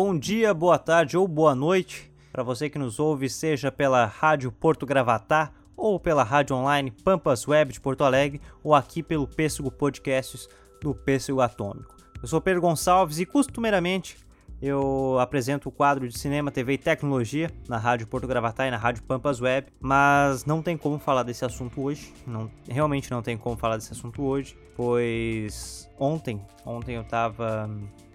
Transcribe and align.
bom 0.00 0.16
dia, 0.16 0.54
boa 0.54 0.78
tarde 0.78 1.16
ou 1.16 1.26
boa 1.26 1.56
noite 1.56 2.08
para 2.30 2.44
você 2.44 2.70
que 2.70 2.78
nos 2.78 3.00
ouve, 3.00 3.28
seja 3.28 3.72
pela 3.72 4.06
Rádio 4.06 4.52
Porto 4.52 4.86
Gravatá 4.86 5.50
ou 5.76 5.98
pela 5.98 6.22
rádio 6.22 6.54
online 6.54 6.92
Pampas 7.02 7.48
Web 7.48 7.72
de 7.72 7.80
Porto 7.80 8.04
Alegre 8.04 8.40
ou 8.62 8.76
aqui 8.76 9.02
pelo 9.02 9.26
Pêssego 9.26 9.72
Podcasts 9.72 10.48
do 10.80 10.94
Pêssego 10.94 11.40
Atômico. 11.40 11.96
Eu 12.22 12.28
sou 12.28 12.40
Pedro 12.40 12.60
Gonçalves 12.60 13.18
e 13.18 13.26
costumeiramente 13.26 14.16
eu 14.62 15.18
apresento 15.18 15.68
o 15.68 15.72
quadro 15.72 16.08
de 16.08 16.16
cinema, 16.16 16.52
TV 16.52 16.74
e 16.74 16.78
tecnologia 16.78 17.50
na 17.68 17.76
Rádio 17.76 18.06
Porto 18.06 18.28
Gravatá 18.28 18.68
e 18.68 18.70
na 18.70 18.76
Rádio 18.76 19.02
Pampas 19.02 19.40
Web, 19.40 19.66
mas 19.80 20.44
não 20.44 20.62
tem 20.62 20.76
como 20.76 21.00
falar 21.00 21.24
desse 21.24 21.44
assunto 21.44 21.82
hoje. 21.82 22.14
Não, 22.24 22.48
realmente 22.68 23.10
não 23.10 23.20
tem 23.20 23.36
como 23.36 23.56
falar 23.56 23.76
desse 23.76 23.92
assunto 23.92 24.22
hoje, 24.22 24.56
pois 24.76 25.90
ontem, 25.98 26.40
ontem 26.64 26.94
eu 26.94 27.02
tava 27.02 27.68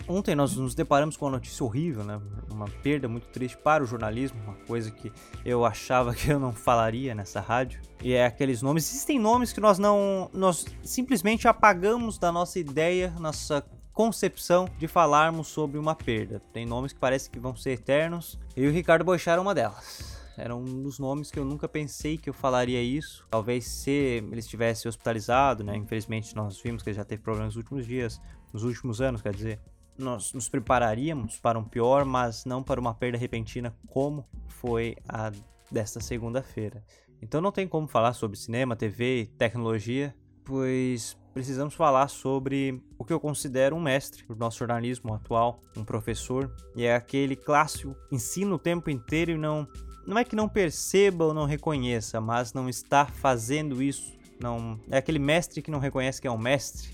Ontem 0.08 0.36
nós 0.36 0.56
nos 0.58 0.76
deparamos 0.76 1.16
com 1.16 1.26
uma 1.26 1.32
notícia 1.32 1.64
horrível, 1.64 2.04
né? 2.04 2.20
Uma 2.52 2.68
perda 2.68 3.08
muito 3.08 3.28
triste 3.28 3.58
para 3.58 3.84
o 3.84 3.86
jornalismo, 3.86 4.38
uma 4.44 4.56
coisa 4.66 4.92
que 4.92 5.12
eu 5.46 5.66
achava 5.66 6.14
que 6.14 6.30
eu 6.30 6.40
não 6.40 6.52
falaria 6.52 7.16
nessa 7.16 7.40
rádio. 7.40 7.82
E 8.02 8.14
é 8.14 8.26
aqueles 8.26 8.62
nomes, 8.62 8.90
existem 8.90 9.18
nomes 9.18 9.54
que 9.54 9.62
nós 9.62 9.80
não 9.80 10.30
nós 10.34 10.66
simplesmente 10.84 11.48
apagamos 11.48 12.18
da 12.18 12.32
nossa 12.32 12.60
ideia, 12.60 13.14
nossa 13.20 13.66
concepção 13.94 14.68
de 14.78 14.88
falarmos 14.88 15.48
sobre 15.48 15.78
uma 15.78 15.96
perda. 15.96 16.42
Tem 16.52 16.66
nomes 16.66 16.92
que 16.92 17.00
parecem 17.00 17.32
que 17.32 17.40
vão 17.40 17.56
ser 17.56 17.72
eternos, 17.72 18.38
e 18.58 18.68
o 18.68 18.72
Ricardo 18.72 19.06
Boixá 19.06 19.32
era 19.32 19.42
uma 19.42 19.56
delas. 19.56 20.22
Era 20.36 20.56
um 20.56 20.82
dos 20.82 20.98
nomes 20.98 21.30
que 21.30 21.38
eu 21.38 21.46
nunca 21.46 21.68
pensei 21.68 22.18
que 22.18 22.28
eu 22.28 22.34
falaria 22.34 22.82
isso. 22.82 23.26
Talvez 23.30 23.66
se 23.66 23.92
ele 23.92 24.40
estivesse 24.40 24.88
hospitalizado, 24.88 25.64
né? 25.64 25.78
Infelizmente 25.78 26.36
nós 26.36 26.60
vimos 26.60 26.82
que 26.82 26.90
ele 26.90 26.98
já 26.98 27.06
teve 27.06 27.22
problemas 27.22 27.56
nos 27.56 27.58
últimos 27.58 27.86
dias, 27.86 28.20
nos 28.52 28.64
últimos 28.64 29.00
anos, 29.00 29.22
quer 29.22 29.34
dizer. 29.34 29.60
Nós 29.98 30.34
nos 30.34 30.50
prepararíamos 30.50 31.38
para 31.38 31.60
um 31.60 31.64
pior, 31.64 32.06
mas 32.06 32.46
não 32.46 32.64
para 32.64 32.80
uma 32.80 32.94
perda 32.94 33.18
repentina 33.18 33.76
como 33.88 34.26
foi 34.48 34.96
a 35.08 35.32
desta 35.72 36.00
segunda-feira. 36.00 36.84
Então 37.22 37.40
não 37.40 37.52
tem 37.52 37.68
como 37.68 37.88
falar 37.88 38.14
sobre 38.14 38.38
cinema, 38.38 38.76
TV, 38.76 39.30
tecnologia, 39.38 40.14
pois 40.44 41.18
precisamos 41.34 41.74
falar 41.74 42.08
sobre 42.08 42.82
o 42.98 43.04
que 43.04 43.12
eu 43.12 43.20
considero 43.20 43.76
um 43.76 43.82
mestre 43.82 44.24
do 44.28 44.36
nosso 44.36 44.60
jornalismo 44.60 45.14
atual, 45.14 45.60
um 45.76 45.84
professor, 45.84 46.54
e 46.76 46.84
é 46.84 46.96
aquele 46.96 47.36
clássico 47.36 47.96
ensina 48.12 48.54
o 48.54 48.60
tempo 48.60 48.90
inteiro 48.90 49.32
e 49.32 49.38
não 49.38 49.68
não 50.06 50.18
é 50.18 50.26
que 50.26 50.36
não 50.36 50.50
perceba 50.50 51.24
ou 51.24 51.34
não 51.34 51.46
reconheça, 51.46 52.20
mas 52.20 52.52
não 52.52 52.68
está 52.68 53.06
fazendo 53.06 53.82
isso. 53.82 54.12
Não 54.38 54.78
é 54.90 54.98
aquele 54.98 55.20
mestre 55.20 55.62
que 55.62 55.72
não 55.72 55.80
reconhece 55.80 56.20
que 56.20 56.28
é 56.28 56.32
um 56.32 56.38
mestre, 56.38 56.90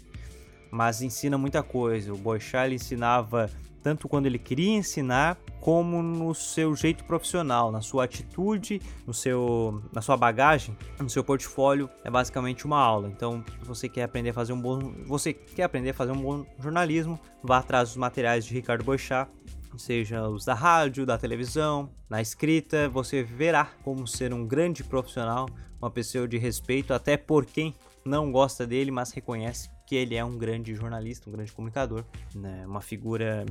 mas 0.71 1.01
ensina 1.01 1.37
muita 1.37 1.63
coisa. 1.63 2.13
O 2.13 2.17
Boixá 2.17 2.67
ensinava 2.69 3.49
tanto 3.81 4.07
quando 4.07 4.25
ele 4.25 4.37
queria 4.37 4.77
ensinar, 4.77 5.37
como 5.59 6.01
no 6.01 6.33
seu 6.33 6.75
jeito 6.75 7.03
profissional, 7.03 7.71
na 7.71 7.81
sua 7.81 8.03
atitude, 8.05 8.81
no 9.05 9.13
seu, 9.13 9.81
na 9.93 10.01
sua 10.01 10.17
bagagem, 10.17 10.77
no 10.99 11.09
seu 11.09 11.23
portfólio, 11.23 11.89
é 12.03 12.09
basicamente 12.09 12.65
uma 12.65 12.77
aula. 12.77 13.07
Então, 13.09 13.43
se 13.61 13.65
você 13.65 13.89
quer 13.89 14.03
aprender 14.03 14.29
a 14.29 14.33
fazer 14.33 14.53
um 14.53 14.61
bom, 14.61 14.93
você 15.05 15.33
quer 15.33 15.63
aprender 15.63 15.91
a 15.91 15.93
fazer 15.93 16.11
um 16.11 16.21
bom 16.21 16.45
jornalismo, 16.59 17.19
vá 17.43 17.59
atrás 17.59 17.89
dos 17.89 17.97
materiais 17.97 18.45
de 18.45 18.53
Ricardo 18.53 18.83
Boixá, 18.83 19.27
seja 19.77 20.27
os 20.27 20.45
da 20.45 20.53
rádio, 20.53 21.05
da 21.05 21.17
televisão, 21.17 21.89
na 22.09 22.21
escrita, 22.21 22.89
você 22.89 23.23
verá 23.23 23.69
como 23.83 24.07
ser 24.07 24.33
um 24.33 24.45
grande 24.45 24.83
profissional, 24.83 25.47
uma 25.81 25.89
pessoa 25.89 26.27
de 26.27 26.37
respeito, 26.37 26.93
até 26.93 27.15
por 27.15 27.45
quem 27.45 27.73
não 28.03 28.31
gosta 28.31 28.65
dele, 28.65 28.91
mas 28.91 29.11
reconhece 29.11 29.69
que 29.89 29.95
ele 29.95 30.13
é 30.13 30.23
um 30.23 30.37
grande 30.37 30.75
jornalista, 30.75 31.27
um 31.27 31.33
grande 31.33 31.51
comunicador, 31.51 32.05
né? 32.35 32.63
uma 32.67 32.79
figura 32.79 33.43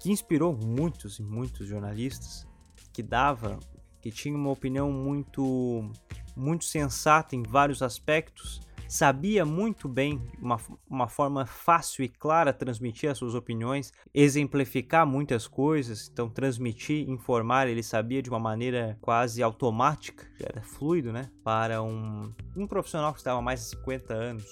que 0.00 0.10
inspirou 0.10 0.52
muitos 0.52 1.20
e 1.20 1.22
muitos 1.22 1.68
jornalistas, 1.68 2.44
que 2.92 3.04
dava, 3.04 3.60
que 4.02 4.10
tinha 4.10 4.36
uma 4.36 4.50
opinião 4.50 4.90
muito, 4.90 5.88
muito 6.34 6.64
sensata 6.64 7.36
em 7.36 7.44
vários 7.44 7.82
aspectos, 7.82 8.60
sabia 8.88 9.44
muito 9.44 9.88
bem 9.88 10.20
uma, 10.40 10.58
uma 10.88 11.08
forma 11.08 11.46
fácil 11.46 12.04
e 12.04 12.08
clara 12.08 12.52
transmitir 12.52 13.10
as 13.10 13.18
suas 13.18 13.34
opiniões, 13.34 13.92
exemplificar 14.14 15.06
muitas 15.06 15.46
coisas, 15.46 16.08
então 16.12 16.28
transmitir, 16.28 17.08
informar, 17.08 17.68
ele 17.68 17.82
sabia 17.82 18.22
de 18.22 18.30
uma 18.30 18.38
maneira 18.38 18.96
quase 19.00 19.42
automática, 19.42 20.26
era 20.40 20.62
fluido, 20.62 21.12
né? 21.12 21.30
Para 21.42 21.82
um, 21.82 22.32
um 22.56 22.66
profissional 22.66 23.12
que 23.12 23.18
estava 23.18 23.38
há 23.38 23.42
mais 23.42 23.60
de 23.60 23.66
50 23.66 24.14
anos, 24.14 24.44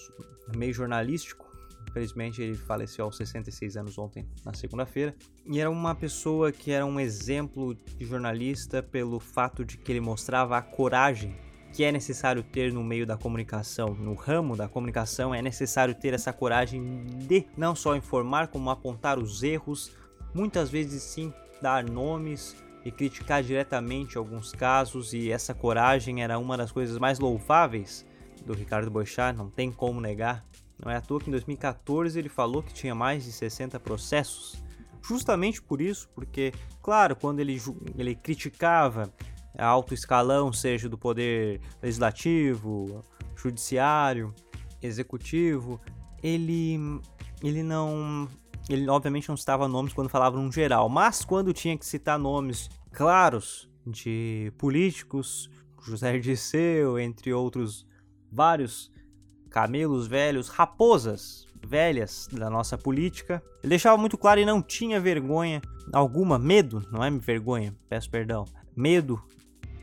meio 0.57 0.73
jornalístico, 0.73 1.45
Infelizmente, 1.95 2.43
ele 2.43 2.57
faleceu 2.57 3.05
aos 3.05 3.17
66 3.17 3.77
anos 3.77 3.97
ontem, 3.99 4.27
na 4.45 4.53
segunda-feira. 4.53 5.15
E 5.47 5.61
era 5.61 5.71
uma 5.71 5.95
pessoa 5.95 6.51
que 6.51 6.73
era 6.73 6.85
um 6.85 6.99
exemplo 6.99 7.73
de 7.73 8.05
jornalista 8.05 8.83
pelo 8.83 9.21
fato 9.21 9.65
de 9.65 9.79
que 9.79 9.93
ele 9.93 10.01
mostrava 10.01 10.59
a 10.59 10.63
coragem 10.63 11.37
que 11.75 11.83
é 11.83 11.91
necessário 11.91 12.41
ter 12.45 12.73
no 12.73 12.85
meio 12.85 13.05
da 13.05 13.17
comunicação, 13.17 13.95
no 13.95 14.15
ramo 14.15 14.57
da 14.57 14.69
comunicação, 14.69 15.35
é 15.35 15.43
necessário 15.43 15.93
ter 15.93 16.15
essa 16.15 16.33
coragem 16.33 17.05
de 17.27 17.47
não 17.57 17.75
só 17.75 17.97
informar, 17.97 18.47
como 18.47 18.71
apontar 18.71 19.19
os 19.19 19.43
erros, 19.43 19.91
muitas 20.33 20.71
vezes 20.71 21.03
sim 21.03 21.35
dar 21.61 21.83
nomes 21.83 22.55
e 22.85 22.93
criticar 22.93 23.43
diretamente 23.43 24.17
alguns 24.17 24.53
casos, 24.53 25.13
e 25.13 25.33
essa 25.33 25.53
coragem 25.53 26.23
era 26.23 26.39
uma 26.39 26.57
das 26.57 26.71
coisas 26.71 26.97
mais 26.97 27.19
louváveis 27.19 28.07
do 28.47 28.53
Ricardo 28.53 28.89
Boechat, 28.89 29.37
não 29.37 29.51
tem 29.51 29.73
como 29.73 30.01
negar. 30.01 30.47
Não 30.79 30.93
é 30.93 30.97
à 30.97 31.01
toa 31.01 31.19
que 31.19 31.29
em 31.29 31.33
2014 31.33 32.17
ele 32.17 32.29
falou 32.29 32.63
que 32.63 32.73
tinha 32.73 32.95
mais 32.95 33.25
de 33.25 33.33
60 33.33 33.81
processos. 33.81 34.63
Justamente 35.03 35.61
por 35.61 35.81
isso, 35.81 36.09
porque, 36.15 36.53
claro, 36.81 37.17
quando 37.17 37.41
ele, 37.41 37.61
ele 37.99 38.15
criticava 38.15 39.13
alto 39.59 39.95
escalão, 39.95 40.53
seja 40.53 40.89
do 40.89 40.99
poder 40.99 41.61
legislativo, 41.83 43.05
judiciário, 43.37 44.35
executivo, 44.83 45.81
ele, 46.23 46.79
ele 47.43 47.63
não. 47.63 48.29
Ele 48.69 48.89
obviamente 48.89 49.29
não 49.29 49.37
citava 49.37 49.69
nomes 49.69 49.93
quando 49.93 50.09
falava 50.09 50.41
no 50.41 50.51
geral, 50.51 50.89
mas 50.89 51.23
quando 51.23 51.53
tinha 51.53 51.77
que 51.77 51.85
citar 51.85 52.19
nomes 52.19 52.71
claros 52.91 53.69
de 53.87 54.51
políticos, 54.57 55.51
José 55.83 56.17
Dirceu, 56.19 56.99
entre 56.99 57.33
outros 57.33 57.87
vários 58.33 58.91
camelos 59.51 60.07
velhos, 60.07 60.49
raposas 60.49 61.47
velhas 61.67 62.27
da 62.33 62.49
nossa 62.49 62.79
política. 62.79 63.43
Ele 63.63 63.71
deixava 63.71 63.99
muito 63.99 64.17
claro 64.17 64.41
e 64.41 64.45
não 64.47 64.63
tinha 64.63 64.99
vergonha 64.99 65.61
alguma, 65.93 66.39
medo, 66.39 66.83
não 66.91 67.05
é 67.05 67.11
vergonha, 67.11 67.75
peço 67.89 68.11
perdão, 68.11 68.47
medo 68.75 69.23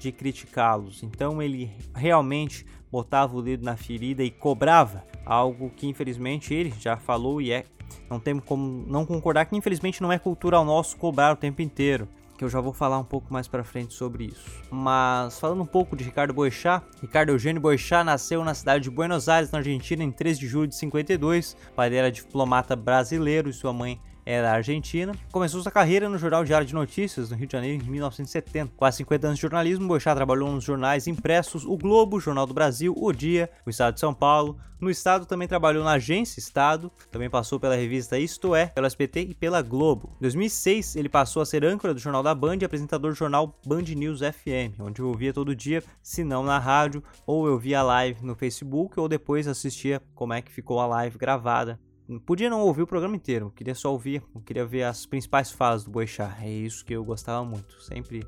de 0.01 0.11
criticá-los. 0.11 1.03
Então 1.03 1.41
ele 1.41 1.71
realmente 1.95 2.65
botava 2.91 3.37
o 3.37 3.41
dedo 3.41 3.63
na 3.63 3.77
ferida 3.77 4.23
e 4.23 4.31
cobrava 4.31 5.05
algo 5.25 5.69
que 5.69 5.87
infelizmente 5.87 6.53
ele 6.53 6.73
já 6.79 6.97
falou 6.97 7.41
e 7.41 7.51
é 7.51 7.63
não 8.09 8.19
temos 8.19 8.43
como 8.43 8.85
não 8.87 9.05
concordar 9.05 9.45
que 9.45 9.55
infelizmente 9.55 10.01
não 10.01 10.11
é 10.11 10.17
cultural 10.17 10.65
nosso 10.65 10.97
cobrar 10.97 11.33
o 11.33 11.35
tempo 11.35 11.61
inteiro 11.61 12.07
que 12.41 12.43
eu 12.43 12.49
já 12.49 12.59
vou 12.59 12.73
falar 12.73 12.97
um 12.97 13.03
pouco 13.03 13.31
mais 13.31 13.47
para 13.47 13.63
frente 13.63 13.93
sobre 13.93 14.23
isso. 14.23 14.63
Mas 14.71 15.39
falando 15.39 15.61
um 15.61 15.65
pouco 15.65 15.95
de 15.95 16.03
Ricardo 16.03 16.33
Boechat, 16.33 16.83
Ricardo 16.99 17.29
Eugênio 17.29 17.61
Boechat 17.61 18.03
nasceu 18.03 18.43
na 18.43 18.55
cidade 18.55 18.85
de 18.85 18.89
Buenos 18.89 19.29
Aires, 19.29 19.51
na 19.51 19.59
Argentina, 19.59 20.03
em 20.03 20.11
3 20.11 20.39
de 20.39 20.47
julho 20.47 20.67
de 20.67 20.75
52. 20.75 21.55
O 21.69 21.75
pai 21.75 21.91
dele 21.91 21.99
era 21.99 22.11
diplomata 22.11 22.75
brasileiro 22.75 23.47
e 23.47 23.53
sua 23.53 23.71
mãe 23.71 24.01
era 24.31 24.53
argentina. 24.53 25.13
Começou 25.31 25.61
sua 25.61 25.71
carreira 25.71 26.07
no 26.07 26.17
Jornal 26.17 26.43
Diário 26.43 26.65
de 26.65 26.73
Notícias, 26.73 27.29
no 27.29 27.35
Rio 27.35 27.47
de 27.47 27.51
Janeiro, 27.51 27.83
em 27.83 27.89
1970. 27.89 28.73
Quase 28.77 28.97
50 28.97 29.27
anos 29.27 29.37
de 29.37 29.41
jornalismo, 29.41 29.87
Boixá 29.87 30.15
trabalhou 30.15 30.51
nos 30.51 30.63
jornais 30.63 31.07
impressos 31.07 31.65
O 31.65 31.77
Globo, 31.77 32.19
Jornal 32.19 32.45
do 32.45 32.53
Brasil, 32.53 32.93
O 32.97 33.11
Dia, 33.11 33.49
o 33.65 33.69
Estado 33.69 33.95
de 33.95 33.99
São 33.99 34.13
Paulo. 34.13 34.57
No 34.79 34.89
Estado 34.89 35.27
também 35.27 35.47
trabalhou 35.47 35.83
na 35.83 35.91
Agência 35.91 36.39
Estado, 36.39 36.91
também 37.11 37.29
passou 37.29 37.59
pela 37.59 37.75
revista 37.75 38.17
Isto 38.17 38.55
É, 38.55 38.65
pela 38.65 38.87
SPT 38.87 39.19
e 39.29 39.35
pela 39.35 39.61
Globo. 39.61 40.15
Em 40.17 40.21
2006, 40.21 40.95
ele 40.95 41.07
passou 41.07 41.39
a 41.41 41.45
ser 41.45 41.63
âncora 41.63 41.93
do 41.93 41.99
Jornal 41.99 42.23
da 42.23 42.33
Band 42.33 42.57
e 42.61 42.65
apresentador 42.65 43.11
do 43.11 43.15
jornal 43.15 43.59
Band 43.63 43.83
News 43.95 44.21
FM, 44.21 44.79
onde 44.79 44.99
eu 44.99 45.07
ouvia 45.07 45.31
todo 45.31 45.55
dia, 45.55 45.83
se 46.01 46.23
não 46.23 46.43
na 46.43 46.57
rádio, 46.57 47.03
ou 47.27 47.45
eu 47.45 47.59
via 47.59 47.83
live 47.83 48.25
no 48.25 48.33
Facebook, 48.33 48.99
ou 48.99 49.07
depois 49.07 49.47
assistia 49.47 50.01
como 50.15 50.33
é 50.33 50.41
que 50.41 50.51
ficou 50.51 50.79
a 50.79 50.87
live 50.87 51.15
gravada 51.15 51.79
Podia 52.19 52.49
não 52.49 52.61
ouvir 52.61 52.81
o 52.81 52.87
programa 52.87 53.15
inteiro, 53.15 53.51
queria 53.55 53.75
só 53.75 53.91
ouvir, 53.91 54.23
queria 54.45 54.65
ver 54.65 54.83
as 54.83 55.05
principais 55.05 55.51
falas 55.51 55.83
do 55.83 55.91
Boechat. 55.91 56.43
É 56.43 56.49
isso 56.49 56.83
que 56.83 56.93
eu 56.93 57.03
gostava 57.03 57.45
muito, 57.45 57.81
sempre 57.81 58.21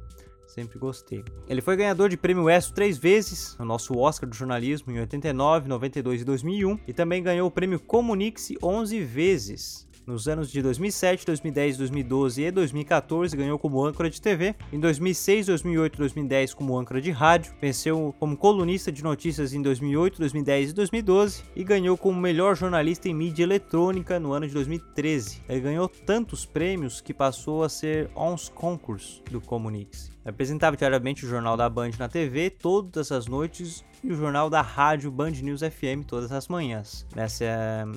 sempre 0.54 0.78
gostei. 0.78 1.26
Ele 1.48 1.62
foi 1.62 1.76
ganhador 1.76 2.10
de 2.10 2.16
prêmio 2.16 2.48
ESSO 2.48 2.74
três 2.74 2.98
vezes, 2.98 3.58
o 3.60 3.66
nosso 3.66 3.98
Oscar 3.98 4.30
do 4.30 4.36
jornalismo 4.36 4.92
em 4.92 5.00
89, 5.00 5.68
92 5.68 6.22
e 6.22 6.24
2001, 6.24 6.80
e 6.88 6.94
também 6.94 7.24
ganhou 7.24 7.48
o 7.48 7.52
prêmio 7.52 7.80
Comunique-se 7.80 8.56
11 8.62 9.02
vezes. 9.02 9.88
Nos 10.06 10.28
anos 10.28 10.52
de 10.52 10.62
2007, 10.62 11.26
2010, 11.26 11.78
2012 11.78 12.42
e 12.42 12.52
2014 12.52 13.38
ganhou 13.38 13.58
como 13.58 13.86
âncora 13.86 14.10
de 14.10 14.22
TV. 14.22 14.54
Em 14.72 14.80
2006, 14.80 15.46
2008 15.46 15.96
e 15.96 15.98
2010 15.98 16.54
como 16.54 16.78
âncora 16.78 17.02
de 17.02 17.10
rádio. 17.10 17.54
Venceu 17.62 18.14
como 18.20 18.36
colunista 18.36 18.92
de 18.92 19.02
notícias 19.02 19.54
em 19.54 19.62
2008, 19.62 20.20
2010 20.20 20.72
e 20.72 20.74
2012 20.74 21.44
e 21.56 21.64
ganhou 21.64 21.98
como 21.98 22.20
melhor 22.20 22.56
jornalista 22.56 23.08
em 23.08 23.14
mídia 23.14 23.44
eletrônica 23.44 24.20
no 24.20 24.34
ano 24.34 24.46
de 24.46 24.54
2013. 24.54 25.42
Ele 25.48 25.62
ganhou 25.62 25.88
tantos 25.88 26.46
prêmios 26.46 27.00
que 27.00 27.14
passou 27.14 27.64
a 27.64 27.70
ser 27.70 28.10
Ons 28.14 28.50
Concurs 28.50 29.24
do 29.32 29.40
Comunix. 29.40 30.13
Apresentava 30.26 30.78
diariamente 30.78 31.26
o 31.26 31.30
Jornal 31.30 31.58
da 31.58 31.70
Band 31.70 31.92
na 32.00 32.08
TV 32.08 32.50
todas 32.50 33.12
as 33.12 33.28
noites 33.28 33.84
e 34.04 34.12
o 34.12 34.16
jornal 34.16 34.50
da 34.50 34.62
rádio 34.62 35.10
Band 35.10 35.32
News 35.32 35.62
FM 35.62 36.06
todas 36.06 36.32
as 36.32 36.48
manhãs. 36.48 37.06
Nessa 37.16 37.46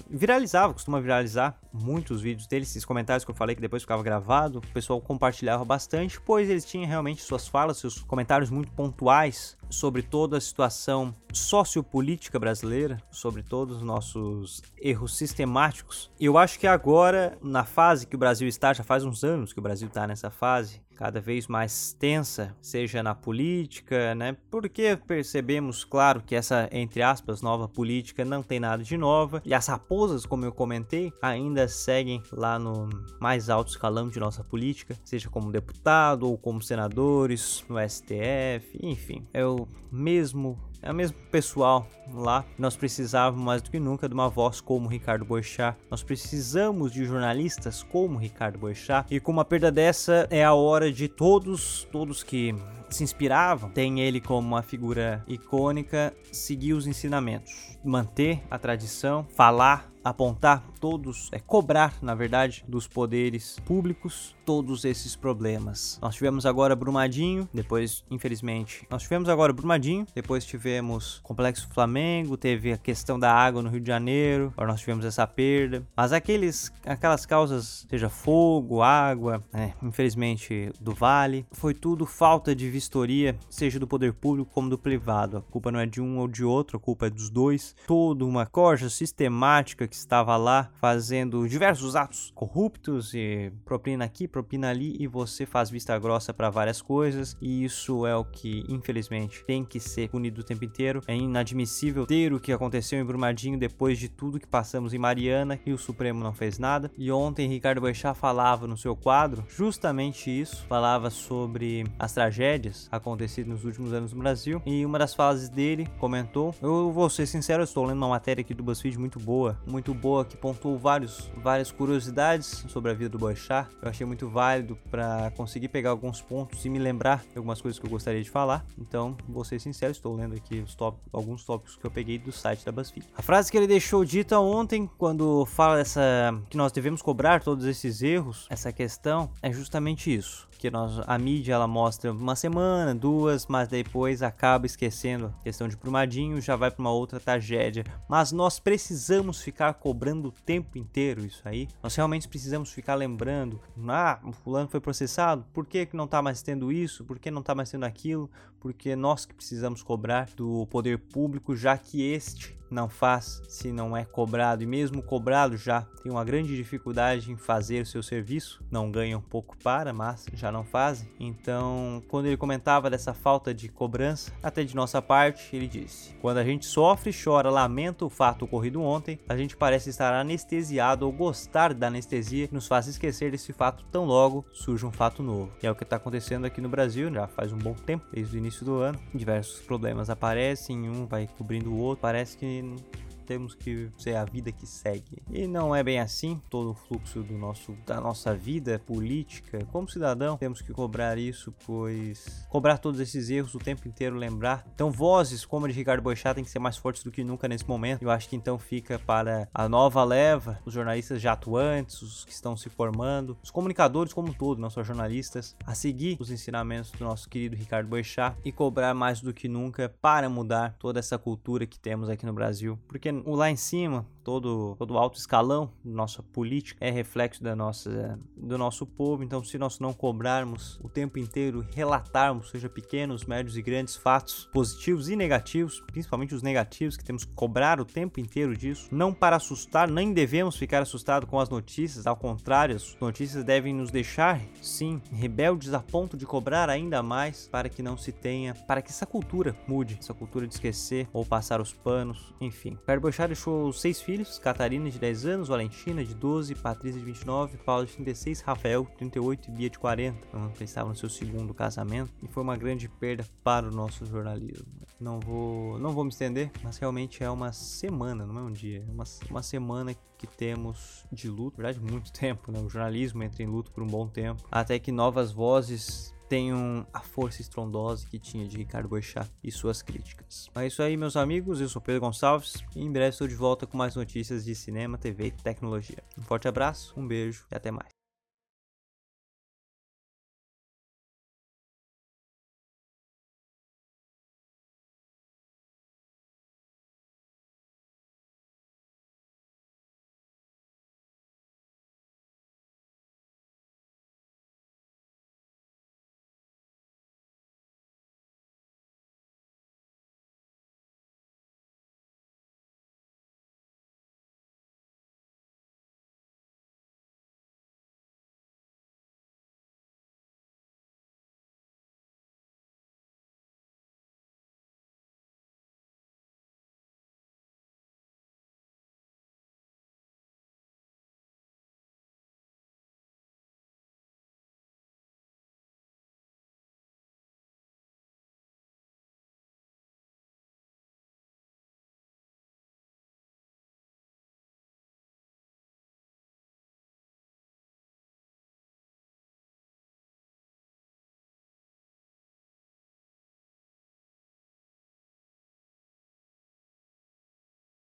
viralizava, 0.08 0.72
costuma 0.72 1.00
viralizar 1.00 1.58
muitos 1.72 2.22
vídeos 2.22 2.46
dele, 2.46 2.62
esses 2.62 2.84
comentários 2.84 3.24
que 3.24 3.30
eu 3.30 3.34
falei 3.34 3.56
que 3.56 3.60
depois 3.60 3.82
ficava 3.82 4.02
gravado, 4.02 4.58
o 4.58 4.72
pessoal 4.72 5.00
compartilhava 5.00 5.64
bastante, 5.64 6.20
pois 6.20 6.48
eles 6.48 6.64
tinham 6.64 6.86
realmente 6.86 7.22
suas 7.22 7.48
falas, 7.48 7.78
seus 7.78 7.98
comentários 8.02 8.50
muito 8.50 8.70
pontuais 8.72 9.56
sobre 9.68 10.02
toda 10.02 10.36
a 10.36 10.40
situação 10.40 11.14
sociopolítica 11.32 12.38
brasileira, 12.38 12.98
sobre 13.10 13.42
todos 13.42 13.78
os 13.78 13.82
nossos 13.82 14.62
erros 14.80 15.16
sistemáticos. 15.16 16.10
E 16.20 16.26
eu 16.26 16.38
acho 16.38 16.58
que 16.58 16.66
agora, 16.66 17.36
na 17.42 17.64
fase 17.64 18.06
que 18.06 18.14
o 18.14 18.18
Brasil 18.18 18.46
está, 18.46 18.72
já 18.72 18.84
faz 18.84 19.04
uns 19.04 19.24
anos 19.24 19.52
que 19.52 19.58
o 19.58 19.62
Brasil 19.62 19.88
está 19.88 20.06
nessa 20.06 20.30
fase, 20.30 20.80
cada 20.96 21.20
vez 21.20 21.46
mais 21.46 21.92
tensa, 21.92 22.56
seja 22.60 23.02
na 23.02 23.14
política, 23.14 24.14
né? 24.14 24.36
Porque 24.50 24.98
percebemos, 25.06 25.84
claro, 25.84 26.22
que 26.24 26.34
essa, 26.34 26.68
entre 26.72 27.02
aspas, 27.02 27.42
nova 27.42 27.68
política 27.68 28.24
não 28.24 28.42
tem 28.42 28.58
nada 28.58 28.82
de 28.82 28.96
nova. 28.96 29.42
E 29.44 29.54
as 29.54 29.66
raposas, 29.66 30.24
como 30.24 30.44
eu 30.44 30.52
comentei, 30.52 31.12
ainda 31.20 31.68
seguem 31.68 32.22
lá 32.32 32.58
no 32.58 32.88
mais 33.20 33.50
alto 33.50 33.70
escalão 33.70 34.08
de 34.08 34.18
nossa 34.18 34.42
política, 34.42 34.96
seja 35.04 35.28
como 35.28 35.52
deputado 35.52 36.28
ou 36.28 36.38
como 36.38 36.62
senadores, 36.62 37.64
no 37.68 37.76
STF, 37.78 38.78
enfim. 38.82 39.26
É 39.32 39.44
o 39.44 39.68
mesmo 39.92 40.58
é 40.86 40.90
o 40.90 40.94
mesmo 40.94 41.16
pessoal 41.30 41.86
lá. 42.14 42.44
Nós 42.56 42.76
precisávamos 42.76 43.44
mais 43.44 43.60
do 43.60 43.70
que 43.70 43.80
nunca 43.80 44.08
de 44.08 44.14
uma 44.14 44.28
voz 44.28 44.60
como 44.60 44.88
Ricardo 44.88 45.24
Boechat. 45.24 45.76
Nós 45.90 46.02
precisamos 46.02 46.92
de 46.92 47.04
jornalistas 47.04 47.82
como 47.82 48.18
Ricardo 48.18 48.58
Boechat. 48.58 49.12
E 49.12 49.18
com 49.18 49.32
uma 49.32 49.44
perda 49.44 49.70
dessa 49.72 50.28
é 50.30 50.44
a 50.44 50.54
hora 50.54 50.92
de 50.92 51.08
todos, 51.08 51.88
todos 51.90 52.22
que 52.22 52.54
se 52.88 53.02
inspiravam, 53.02 53.68
tem 53.68 54.00
ele 54.00 54.20
como 54.20 54.46
uma 54.46 54.62
figura 54.62 55.24
icônica, 55.26 56.14
seguir 56.30 56.72
os 56.72 56.86
ensinamentos, 56.86 57.76
manter 57.84 58.40
a 58.48 58.56
tradição, 58.58 59.26
falar 59.34 59.90
apontar 60.08 60.62
todos, 60.80 61.28
é 61.32 61.40
cobrar, 61.40 61.94
na 62.00 62.14
verdade, 62.14 62.64
dos 62.68 62.86
poderes 62.86 63.58
públicos 63.64 64.36
todos 64.44 64.84
esses 64.84 65.16
problemas. 65.16 65.98
Nós 66.00 66.14
tivemos 66.14 66.46
agora 66.46 66.76
Brumadinho, 66.76 67.48
depois, 67.52 68.04
infelizmente, 68.08 68.86
nós 68.88 69.02
tivemos 69.02 69.28
agora 69.28 69.52
Brumadinho, 69.52 70.06
depois 70.14 70.44
tivemos 70.44 71.18
Complexo 71.24 71.68
Flamengo, 71.74 72.36
teve 72.36 72.72
a 72.72 72.78
questão 72.78 73.18
da 73.18 73.32
água 73.32 73.60
no 73.60 73.68
Rio 73.68 73.80
de 73.80 73.88
Janeiro, 73.88 74.52
agora 74.56 74.70
nós 74.70 74.80
tivemos 74.80 75.04
essa 75.04 75.26
perda. 75.26 75.84
Mas 75.96 76.12
aqueles, 76.12 76.72
aquelas 76.86 77.26
causas, 77.26 77.84
seja 77.90 78.08
fogo, 78.08 78.82
água, 78.82 79.42
né, 79.52 79.74
infelizmente 79.82 80.70
do 80.80 80.94
Vale, 80.94 81.44
foi 81.50 81.74
tudo 81.74 82.06
falta 82.06 82.54
de 82.54 82.70
vistoria, 82.70 83.36
seja 83.50 83.80
do 83.80 83.86
poder 83.88 84.12
público 84.12 84.48
como 84.54 84.70
do 84.70 84.78
privado. 84.78 85.38
A 85.38 85.42
culpa 85.42 85.72
não 85.72 85.80
é 85.80 85.86
de 85.86 86.00
um 86.00 86.18
ou 86.18 86.28
de 86.28 86.44
outro, 86.44 86.76
a 86.76 86.80
culpa 86.80 87.06
é 87.06 87.10
dos 87.10 87.28
dois. 87.28 87.74
Toda 87.88 88.24
uma 88.24 88.46
corja 88.46 88.88
sistemática 88.88 89.88
que 89.88 89.95
que 89.96 90.00
estava 90.00 90.36
lá 90.36 90.70
fazendo 90.74 91.48
diversos 91.48 91.96
atos 91.96 92.30
corruptos 92.34 93.14
e 93.14 93.50
propina 93.64 94.04
aqui, 94.04 94.28
propina 94.28 94.68
ali 94.68 94.94
e 95.00 95.06
você 95.06 95.46
faz 95.46 95.70
vista 95.70 95.98
grossa 95.98 96.34
para 96.34 96.50
várias 96.50 96.82
coisas 96.82 97.36
e 97.40 97.64
isso 97.64 98.06
é 98.06 98.14
o 98.14 98.24
que 98.24 98.64
infelizmente 98.68 99.42
tem 99.46 99.64
que 99.64 99.80
ser 99.80 100.10
punido 100.10 100.42
o 100.42 100.44
tempo 100.44 100.64
inteiro. 100.64 101.00
É 101.06 101.16
inadmissível 101.16 102.06
ter 102.06 102.32
o 102.32 102.40
que 102.40 102.52
aconteceu 102.52 103.00
em 103.00 103.04
Brumadinho 103.04 103.58
depois 103.58 103.98
de 103.98 104.08
tudo 104.08 104.38
que 104.38 104.46
passamos 104.46 104.92
em 104.92 104.98
Mariana 104.98 105.58
e 105.64 105.72
o 105.72 105.78
Supremo 105.78 106.22
não 106.22 106.34
fez 106.34 106.58
nada. 106.58 106.90
E 106.96 107.10
ontem 107.10 107.48
Ricardo 107.48 107.80
Boechat 107.80 108.16
falava 108.18 108.66
no 108.66 108.76
seu 108.76 108.94
quadro 108.94 109.44
justamente 109.48 110.30
isso, 110.30 110.66
falava 110.66 111.08
sobre 111.08 111.84
as 111.98 112.12
tragédias 112.12 112.88
acontecidas 112.92 113.50
nos 113.50 113.64
últimos 113.64 113.92
anos 113.92 114.12
no 114.12 114.18
Brasil 114.18 114.60
e 114.66 114.84
uma 114.84 114.98
das 114.98 115.14
falas 115.14 115.48
dele 115.48 115.88
comentou: 115.98 116.54
"Eu 116.60 116.92
vou 116.92 117.08
ser 117.08 117.26
sincero, 117.26 117.62
eu 117.62 117.64
estou 117.64 117.84
lendo 117.84 117.98
uma 117.98 118.08
matéria 118.08 118.42
aqui 118.42 118.52
do 118.52 118.62
BuzzFeed 118.62 118.98
muito 118.98 119.18
boa, 119.18 119.58
muito 119.66 119.85
muito 119.86 119.94
boa 119.94 120.24
que 120.24 120.36
pontuou 120.36 120.76
vários, 120.76 121.30
várias 121.36 121.70
curiosidades 121.70 122.64
sobre 122.66 122.90
a 122.90 122.94
vida 122.94 123.10
do 123.10 123.18
Boechat. 123.18 123.68
Eu 123.80 123.88
achei 123.88 124.04
muito 124.04 124.28
válido 124.28 124.76
para 124.90 125.30
conseguir 125.36 125.68
pegar 125.68 125.90
alguns 125.90 126.20
pontos 126.20 126.64
e 126.64 126.68
me 126.68 126.80
lembrar 126.80 127.24
de 127.30 127.36
algumas 127.36 127.60
coisas 127.60 127.78
que 127.78 127.86
eu 127.86 127.90
gostaria 127.90 128.20
de 128.20 128.28
falar. 128.28 128.66
Então, 128.76 129.16
vou 129.28 129.44
ser 129.44 129.60
sincero, 129.60 129.92
estou 129.92 130.16
lendo 130.16 130.34
aqui 130.34 130.64
alguns 131.12 131.44
tópicos 131.44 131.76
que 131.76 131.86
eu 131.86 131.90
peguei 131.90 132.18
do 132.18 132.32
site 132.32 132.64
da 132.64 132.72
BuzzFeed. 132.72 133.06
A 133.16 133.22
frase 133.22 133.48
que 133.48 133.56
ele 133.56 133.68
deixou 133.68 134.04
dita 134.04 134.40
ontem, 134.40 134.90
quando 134.98 135.46
fala 135.46 135.76
dessa 135.76 136.36
que 136.50 136.56
nós 136.56 136.72
devemos 136.72 137.00
cobrar 137.00 137.40
todos 137.40 137.64
esses 137.64 138.02
erros, 138.02 138.46
essa 138.50 138.72
questão 138.72 139.30
é 139.40 139.52
justamente 139.52 140.12
isso 140.12 140.48
que 140.58 140.70
nós, 140.70 141.00
a 141.06 141.18
mídia 141.18 141.54
ela 141.54 141.66
mostra 141.66 142.12
uma 142.12 142.34
semana, 142.34 142.94
duas, 142.94 143.46
mas 143.46 143.68
depois 143.68 144.22
acaba 144.22 144.66
esquecendo 144.66 145.26
a 145.26 145.42
questão 145.42 145.68
de 145.68 145.76
Brumadinho, 145.76 146.40
já 146.40 146.56
vai 146.56 146.70
para 146.70 146.80
uma 146.80 146.90
outra 146.90 147.20
tragédia. 147.20 147.84
Mas 148.08 148.32
nós 148.32 148.58
precisamos 148.58 149.40
ficar 149.40 149.74
cobrando 149.74 150.28
o 150.28 150.32
tempo 150.32 150.78
inteiro 150.78 151.24
isso 151.24 151.42
aí. 151.44 151.68
Nós 151.82 151.94
realmente 151.94 152.28
precisamos 152.28 152.72
ficar 152.72 152.94
lembrando, 152.94 153.60
ah, 153.88 154.20
o 154.24 154.32
fulano 154.32 154.68
foi 154.68 154.80
processado, 154.80 155.44
por 155.52 155.66
que, 155.66 155.86
que 155.86 155.96
não 155.96 156.04
está 156.04 156.22
mais 156.22 156.42
tendo 156.42 156.72
isso? 156.72 157.04
Por 157.04 157.18
que 157.18 157.30
não 157.30 157.40
está 157.40 157.54
mais 157.54 157.70
tendo 157.70 157.84
aquilo? 157.84 158.30
Porque 158.58 158.96
nós 158.96 159.24
que 159.24 159.34
precisamos 159.34 159.82
cobrar 159.82 160.28
do 160.36 160.66
poder 160.66 160.98
público, 160.98 161.54
já 161.54 161.76
que 161.78 162.02
este 162.02 162.55
não 162.70 162.88
faz 162.88 163.42
se 163.48 163.72
não 163.72 163.96
é 163.96 164.04
cobrado 164.04 164.62
e 164.62 164.66
mesmo 164.66 165.02
cobrado 165.02 165.56
já 165.56 165.82
tem 166.02 166.12
uma 166.12 166.24
grande 166.24 166.54
dificuldade 166.54 167.32
em 167.32 167.36
fazer 167.36 167.82
o 167.82 167.86
seu 167.86 168.02
serviço, 168.02 168.62
não 168.70 168.90
ganha 168.90 169.18
um 169.18 169.22
pouco 169.22 169.56
para, 169.58 169.92
mas 169.92 170.26
já 170.32 170.52
não 170.52 170.64
fazem. 170.64 171.08
Então, 171.18 172.02
quando 172.08 172.26
ele 172.26 172.36
comentava 172.36 172.88
dessa 172.88 173.12
falta 173.12 173.52
de 173.52 173.68
cobrança, 173.68 174.32
até 174.42 174.62
de 174.62 174.76
nossa 174.76 175.02
parte, 175.02 175.54
ele 175.54 175.66
disse: 175.66 176.14
"Quando 176.20 176.38
a 176.38 176.44
gente 176.44 176.64
sofre, 176.66 177.12
chora, 177.12 177.50
lamenta 177.50 178.04
o 178.04 178.10
fato 178.10 178.44
ocorrido 178.44 178.80
ontem, 178.82 179.18
a 179.28 179.36
gente 179.36 179.56
parece 179.56 179.90
estar 179.90 180.12
anestesiado 180.14 181.06
ou 181.06 181.12
gostar 181.12 181.74
da 181.74 181.88
anestesia 181.88 182.48
nos 182.52 182.66
faz 182.68 182.86
esquecer 182.86 183.30
desse 183.30 183.52
fato 183.52 183.84
tão 183.90 184.04
logo 184.04 184.44
surge 184.52 184.86
um 184.86 184.92
fato 184.92 185.22
novo". 185.22 185.52
E 185.62 185.66
é 185.66 185.70
o 185.70 185.74
que 185.74 185.82
está 185.82 185.96
acontecendo 185.96 186.44
aqui 186.44 186.60
no 186.60 186.68
Brasil 186.68 187.12
já 187.12 187.26
faz 187.26 187.52
um 187.52 187.58
bom 187.58 187.74
tempo, 187.74 188.06
desde 188.12 188.36
o 188.36 188.38
início 188.38 188.64
do 188.64 188.76
ano. 188.76 188.98
Diversos 189.14 189.60
problemas 189.60 190.10
aparecem, 190.10 190.88
um 190.88 191.06
vai 191.06 191.28
cobrindo 191.38 191.72
o 191.72 191.78
outro, 191.78 192.02
parece 192.02 192.36
que 192.36 192.55
Amin. 192.58 193.05
Temos 193.26 193.54
que 193.54 193.90
ser 193.98 194.16
a 194.16 194.24
vida 194.24 194.52
que 194.52 194.66
segue. 194.66 195.22
E 195.30 195.46
não 195.46 195.74
é 195.74 195.82
bem 195.82 195.98
assim, 195.98 196.40
todo 196.48 196.70
o 196.70 196.74
fluxo 196.74 197.22
do 197.22 197.36
nosso, 197.36 197.76
da 197.84 198.00
nossa 198.00 198.34
vida 198.34 198.80
política. 198.86 199.66
Como 199.72 199.88
cidadão, 199.88 200.36
temos 200.36 200.62
que 200.62 200.72
cobrar 200.72 201.18
isso, 201.18 201.52
pois 201.66 202.46
cobrar 202.48 202.78
todos 202.78 203.00
esses 203.00 203.28
erros 203.28 203.54
o 203.54 203.58
tempo 203.58 203.86
inteiro, 203.88 204.16
lembrar. 204.16 204.66
Então, 204.74 204.90
vozes 204.90 205.44
como 205.44 205.66
a 205.66 205.68
de 205.68 205.74
Ricardo 205.74 206.02
Boechat 206.02 206.34
tem 206.34 206.44
que 206.44 206.50
ser 206.50 206.58
mais 206.58 206.76
fortes 206.76 207.02
do 207.02 207.10
que 207.10 207.24
nunca 207.24 207.48
nesse 207.48 207.66
momento. 207.66 208.02
Eu 208.02 208.10
acho 208.10 208.28
que 208.28 208.36
então 208.36 208.58
fica 208.58 208.98
para 208.98 209.48
a 209.52 209.68
nova 209.68 210.04
leva, 210.04 210.58
os 210.64 210.72
jornalistas 210.72 211.20
já 211.20 211.32
atuantes, 211.32 212.00
os 212.02 212.24
que 212.24 212.32
estão 212.32 212.56
se 212.56 212.70
formando, 212.70 213.36
os 213.42 213.50
comunicadores 213.50 214.12
como 214.12 214.28
um 214.28 214.32
todo, 214.32 214.60
não 214.60 214.70
só 214.70 214.82
jornalistas, 214.82 215.56
a 215.64 215.74
seguir 215.74 216.16
os 216.20 216.30
ensinamentos 216.30 216.90
do 216.92 217.04
nosso 217.04 217.28
querido 217.28 217.56
Ricardo 217.56 217.88
Boechat 217.88 218.36
e 218.44 218.52
cobrar 218.52 218.94
mais 218.94 219.20
do 219.20 219.32
que 219.32 219.48
nunca 219.48 219.88
para 220.00 220.28
mudar 220.28 220.76
toda 220.78 220.98
essa 220.98 221.18
cultura 221.18 221.66
que 221.66 221.78
temos 221.78 222.08
aqui 222.08 222.24
no 222.24 222.32
Brasil. 222.32 222.78
Porque 222.86 223.10
o 223.24 223.34
lá 223.34 223.50
em 223.50 223.56
cima, 223.56 224.06
todo, 224.26 224.74
todo 224.76 224.98
alto 224.98 225.16
escalão 225.16 225.70
nossa 225.84 226.20
política 226.20 226.84
é 226.84 226.90
reflexo 226.90 227.44
da 227.44 227.54
nossa, 227.54 228.18
do 228.36 228.58
nosso 228.58 228.84
povo. 228.84 229.22
Então, 229.22 229.44
se 229.44 229.56
nós 229.56 229.78
não 229.78 229.94
cobrarmos 229.94 230.80
o 230.82 230.88
tempo 230.88 231.16
inteiro, 231.16 231.64
relatarmos, 231.72 232.50
seja 232.50 232.68
pequenos, 232.68 233.24
médios 233.24 233.56
e 233.56 233.62
grandes 233.62 233.94
fatos 233.94 234.48
positivos 234.52 235.08
e 235.08 235.14
negativos, 235.14 235.80
principalmente 235.86 236.34
os 236.34 236.42
negativos, 236.42 236.96
que 236.96 237.04
temos 237.04 237.24
que 237.24 237.32
cobrar 237.34 237.80
o 237.80 237.84
tempo 237.84 238.18
inteiro 238.18 238.56
disso, 238.56 238.88
não 238.90 239.14
para 239.14 239.36
assustar, 239.36 239.88
nem 239.88 240.12
devemos 240.12 240.56
ficar 240.56 240.82
assustados 240.82 241.28
com 241.28 241.38
as 241.38 241.48
notícias, 241.48 242.04
ao 242.04 242.16
contrário, 242.16 242.74
as 242.74 242.96
notícias 243.00 243.44
devem 243.44 243.72
nos 243.72 243.92
deixar, 243.92 244.40
sim, 244.60 245.00
rebeldes 245.12 245.72
a 245.72 245.80
ponto 245.80 246.16
de 246.16 246.26
cobrar 246.26 246.68
ainda 246.68 247.00
mais 247.00 247.46
para 247.46 247.68
que 247.68 247.80
não 247.80 247.96
se 247.96 248.10
tenha, 248.10 248.54
para 248.54 248.82
que 248.82 248.90
essa 248.90 249.06
cultura 249.06 249.56
mude, 249.68 249.98
essa 250.00 250.12
cultura 250.12 250.48
de 250.48 250.54
esquecer 250.54 251.08
ou 251.12 251.24
passar 251.24 251.60
os 251.60 251.72
panos, 251.72 252.34
enfim. 252.40 252.76
Perbo 252.84 253.05
Boechat 253.06 253.28
deixou 253.28 253.72
seis 253.72 254.02
filhos, 254.02 254.36
Catarina 254.36 254.90
de 254.90 254.98
10 254.98 255.26
anos, 255.26 255.46
Valentina 255.46 256.04
de 256.04 256.12
12, 256.12 256.56
Patrícia 256.56 256.98
de 256.98 257.06
29, 257.06 257.56
Paula 257.58 257.86
de 257.86 257.92
36, 257.92 258.40
Rafael 258.40 258.84
de 258.84 258.96
38 258.96 259.48
e 259.48 259.52
Bia 259.52 259.70
de 259.70 259.78
40. 259.78 260.18
Então, 260.26 260.52
estava 260.60 260.88
no 260.88 260.96
seu 260.96 261.08
segundo 261.08 261.54
casamento 261.54 262.12
e 262.20 262.26
foi 262.26 262.42
uma 262.42 262.56
grande 262.56 262.88
perda 262.88 263.24
para 263.44 263.68
o 263.68 263.70
nosso 263.70 264.04
jornalismo. 264.06 264.66
Não 264.98 265.20
vou, 265.20 265.78
não 265.78 265.92
vou 265.92 266.02
me 266.02 266.10
estender, 266.10 266.50
mas 266.64 266.78
realmente 266.78 267.22
é 267.22 267.30
uma 267.30 267.52
semana, 267.52 268.26
não 268.26 268.38
é 268.38 268.42
um 268.42 268.50
dia, 268.50 268.84
é 268.84 268.90
uma, 268.90 269.04
uma 269.30 269.42
semana 269.42 269.94
que 270.18 270.26
temos 270.26 271.06
de 271.12 271.28
luto, 271.28 271.58
na 271.58 271.68
verdade 271.68 271.92
muito 271.92 272.10
tempo, 272.18 272.50
né? 272.50 272.58
O 272.58 272.68
jornalismo 272.68 273.22
entra 273.22 273.40
em 273.40 273.46
luto 273.46 273.70
por 273.70 273.84
um 273.84 273.86
bom 273.86 274.08
tempo, 274.08 274.42
até 274.50 274.80
que 274.80 274.90
novas 274.90 275.30
vozes 275.30 276.12
tenham 276.28 276.86
a 276.92 277.00
força 277.00 277.40
estrondosa 277.40 278.06
que 278.08 278.18
tinha 278.18 278.46
de 278.46 278.56
Ricardo 278.56 278.88
Boechat 278.88 279.30
e 279.42 279.50
suas 279.50 279.82
críticas. 279.82 280.48
É 280.54 280.66
isso 280.66 280.82
aí, 280.82 280.96
meus 280.96 281.16
amigos. 281.16 281.60
Eu 281.60 281.68
sou 281.68 281.80
Pedro 281.80 282.00
Gonçalves 282.00 282.64
e 282.74 282.82
em 282.82 282.90
breve 282.90 283.10
estou 283.10 283.28
de 283.28 283.34
volta 283.34 283.66
com 283.66 283.76
mais 283.76 283.94
notícias 283.94 284.44
de 284.44 284.54
cinema, 284.54 284.98
TV 284.98 285.26
e 285.26 285.30
tecnologia. 285.30 286.02
Um 286.18 286.22
forte 286.22 286.48
abraço, 286.48 286.94
um 286.96 287.06
beijo 287.06 287.46
e 287.50 287.54
até 287.54 287.70
mais. 287.70 287.95